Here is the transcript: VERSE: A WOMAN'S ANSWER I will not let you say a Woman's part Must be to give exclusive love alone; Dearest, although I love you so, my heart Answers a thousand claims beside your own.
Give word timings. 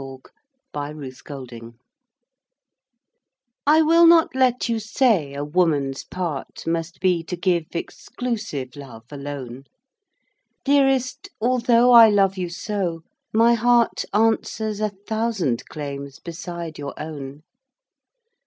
VERSE: 0.01 0.19
A 0.73 0.93
WOMAN'S 0.95 1.21
ANSWER 1.29 1.73
I 3.67 3.83
will 3.83 4.07
not 4.07 4.33
let 4.33 4.67
you 4.67 4.79
say 4.79 5.35
a 5.35 5.43
Woman's 5.43 6.03
part 6.05 6.65
Must 6.65 6.99
be 6.99 7.21
to 7.21 7.35
give 7.37 7.67
exclusive 7.75 8.75
love 8.75 9.03
alone; 9.11 9.65
Dearest, 10.65 11.29
although 11.39 11.91
I 11.91 12.09
love 12.09 12.35
you 12.35 12.49
so, 12.49 13.03
my 13.31 13.53
heart 13.53 14.03
Answers 14.11 14.79
a 14.79 14.89
thousand 14.89 15.67
claims 15.67 16.17
beside 16.17 16.79
your 16.79 16.95
own. 16.99 17.43